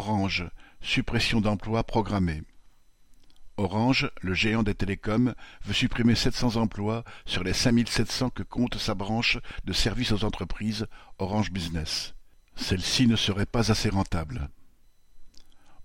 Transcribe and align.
Orange, 0.00 0.48
suppression 0.80 1.42
d'emplois 1.42 1.84
programmée. 1.84 2.42
Orange, 3.58 4.10
le 4.22 4.32
géant 4.32 4.62
des 4.62 4.74
télécoms, 4.74 5.34
veut 5.66 5.74
supprimer 5.74 6.14
700 6.14 6.56
emplois 6.56 7.04
sur 7.26 7.44
les 7.44 7.52
5700 7.52 8.30
que 8.30 8.42
compte 8.42 8.78
sa 8.78 8.94
branche 8.94 9.36
de 9.66 9.74
services 9.74 10.12
aux 10.12 10.24
entreprises, 10.24 10.86
Orange 11.18 11.50
Business. 11.52 12.14
Celle-ci 12.56 13.08
ne 13.08 13.14
serait 13.16 13.44
pas 13.44 13.70
assez 13.70 13.90
rentable. 13.90 14.48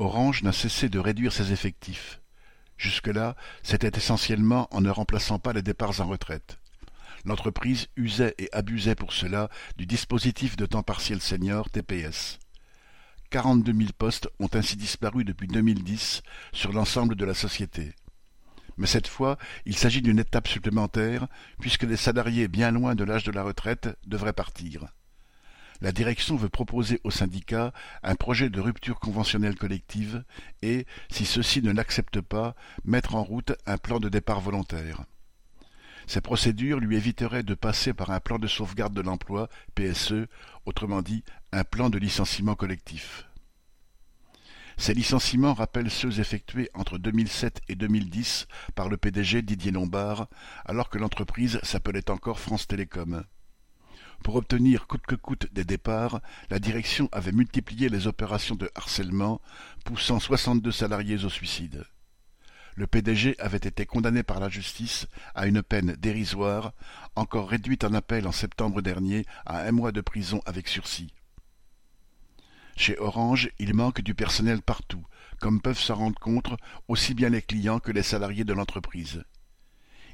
Orange 0.00 0.42
n'a 0.42 0.50
cessé 0.50 0.88
de 0.88 0.98
réduire 0.98 1.32
ses 1.32 1.52
effectifs. 1.52 2.20
Jusque-là, 2.78 3.36
c'était 3.62 3.96
essentiellement 3.96 4.66
en 4.72 4.80
ne 4.80 4.90
remplaçant 4.90 5.38
pas 5.38 5.52
les 5.52 5.62
départs 5.62 6.00
en 6.00 6.08
retraite. 6.08 6.58
L'entreprise 7.24 7.86
usait 7.94 8.34
et 8.38 8.48
abusait 8.50 8.96
pour 8.96 9.12
cela 9.12 9.50
du 9.76 9.86
dispositif 9.86 10.56
de 10.56 10.66
temps 10.66 10.82
partiel 10.82 11.20
senior 11.20 11.70
TPS. 11.70 12.40
42 13.30 13.72
000 13.72 13.88
postes 13.96 14.28
ont 14.40 14.50
ainsi 14.54 14.76
disparu 14.76 15.24
depuis 15.24 15.46
2010 15.46 16.22
sur 16.52 16.72
l'ensemble 16.72 17.14
de 17.14 17.24
la 17.24 17.34
société. 17.34 17.94
Mais 18.76 18.86
cette 18.86 19.06
fois, 19.06 19.38
il 19.66 19.76
s'agit 19.76 20.02
d'une 20.02 20.18
étape 20.18 20.48
supplémentaire, 20.48 21.28
puisque 21.60 21.84
les 21.84 21.96
salariés 21.96 22.48
bien 22.48 22.70
loin 22.70 22.94
de 22.94 23.04
l'âge 23.04 23.24
de 23.24 23.30
la 23.30 23.42
retraite 23.42 23.88
devraient 24.06 24.32
partir. 24.32 24.86
La 25.80 25.92
direction 25.92 26.36
veut 26.36 26.48
proposer 26.48 27.00
aux 27.04 27.10
syndicats 27.10 27.72
un 28.02 28.14
projet 28.14 28.50
de 28.50 28.60
rupture 28.60 28.98
conventionnelle 28.98 29.56
collective 29.56 30.24
et, 30.60 30.86
si 31.10 31.24
ceux-ci 31.24 31.62
ne 31.62 31.72
l'acceptent 31.72 32.20
pas, 32.20 32.54
mettre 32.84 33.14
en 33.14 33.22
route 33.22 33.52
un 33.64 33.78
plan 33.78 34.00
de 34.00 34.08
départ 34.08 34.40
volontaire. 34.40 35.04
Ces 36.06 36.20
procédures 36.20 36.80
lui 36.80 36.96
éviteraient 36.96 37.44
de 37.44 37.54
passer 37.54 37.94
par 37.94 38.10
un 38.10 38.20
plan 38.20 38.38
de 38.38 38.48
sauvegarde 38.48 38.92
de 38.92 39.00
l'emploi, 39.00 39.48
PSE, 39.74 40.26
autrement 40.66 41.02
dit 41.02 41.22
un 41.52 41.64
plan 41.64 41.88
de 41.88 41.98
licenciement 41.98 42.56
collectif. 42.56 43.29
Ces 44.80 44.94
licenciements 44.94 45.52
rappellent 45.52 45.90
ceux 45.90 46.20
effectués 46.20 46.70
entre 46.72 46.96
2007 46.96 47.60
et 47.68 47.74
2010 47.74 48.48
par 48.74 48.88
le 48.88 48.96
PDG 48.96 49.42
Didier 49.42 49.72
Lombard, 49.72 50.26
alors 50.64 50.88
que 50.88 50.96
l'entreprise 50.96 51.60
s'appelait 51.62 52.10
encore 52.10 52.40
France 52.40 52.66
Télécom. 52.66 53.24
Pour 54.24 54.36
obtenir 54.36 54.86
coûte 54.86 55.04
que 55.06 55.16
coûte 55.16 55.52
des 55.52 55.66
départs, 55.66 56.22
la 56.48 56.58
direction 56.58 57.10
avait 57.12 57.30
multiplié 57.30 57.90
les 57.90 58.06
opérations 58.06 58.54
de 58.54 58.70
harcèlement, 58.74 59.42
poussant 59.84 60.18
62 60.18 60.72
salariés 60.72 61.26
au 61.26 61.28
suicide 61.28 61.84
le 62.76 62.86
PDG 62.86 63.34
avait 63.38 63.58
été 63.58 63.84
condamné 63.84 64.22
par 64.22 64.40
la 64.40 64.48
justice 64.48 65.06
à 65.34 65.46
une 65.46 65.62
peine 65.62 65.96
dérisoire, 65.98 66.72
encore 67.14 67.50
réduite 67.50 67.84
en 67.84 67.92
appel 67.92 68.26
en 68.26 68.32
septembre 68.32 68.80
dernier 68.80 69.26
à 69.44 69.66
un 69.66 69.72
mois 69.72 69.92
de 69.92 70.00
prison 70.00 70.40
avec 70.46 70.66
sursis. 70.66 71.12
Chez 72.76 72.98
Orange, 72.98 73.50
il 73.58 73.74
manque 73.74 74.00
du 74.00 74.14
personnel 74.14 74.62
partout, 74.62 75.04
comme 75.38 75.60
peuvent 75.60 75.78
s'en 75.78 75.96
rendre 75.96 76.18
compte 76.18 76.48
aussi 76.88 77.14
bien 77.14 77.28
les 77.28 77.42
clients 77.42 77.80
que 77.80 77.92
les 77.92 78.02
salariés 78.02 78.44
de 78.44 78.52
l'entreprise. 78.52 79.24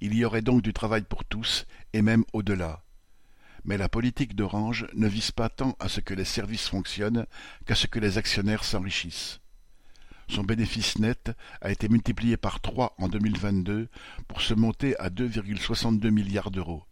Il 0.00 0.14
y 0.14 0.24
aurait 0.24 0.42
donc 0.42 0.62
du 0.62 0.72
travail 0.72 1.02
pour 1.02 1.24
tous, 1.24 1.66
et 1.92 2.02
même 2.02 2.24
au-delà. 2.32 2.82
Mais 3.64 3.78
la 3.78 3.88
politique 3.88 4.34
d'Orange 4.34 4.86
ne 4.94 5.06
vise 5.06 5.30
pas 5.30 5.48
tant 5.48 5.76
à 5.78 5.88
ce 5.88 6.00
que 6.00 6.14
les 6.14 6.24
services 6.24 6.68
fonctionnent 6.68 7.26
qu'à 7.66 7.76
ce 7.76 7.86
que 7.86 8.00
les 8.00 8.18
actionnaires 8.18 8.64
s'enrichissent. 8.64 9.38
Son 10.28 10.42
bénéfice 10.42 10.98
net 10.98 11.30
a 11.60 11.70
été 11.70 11.88
multiplié 11.88 12.36
par 12.36 12.60
trois 12.60 12.94
en 12.98 13.08
2022 13.08 13.88
pour 14.26 14.40
se 14.40 14.54
monter 14.54 14.98
à 14.98 15.10
2,62 15.10 16.10
milliards 16.10 16.50
d'euros. 16.50 16.84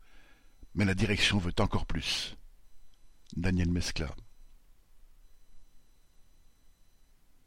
Mais 0.75 0.85
la 0.85 0.95
direction 0.95 1.39
veut 1.39 1.55
encore 1.59 1.87
plus. 1.87 2.37
Daniel 3.37 3.71
Mescla 3.71 4.15